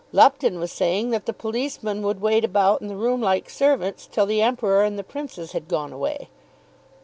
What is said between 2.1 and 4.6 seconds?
wait about in the room like servants till the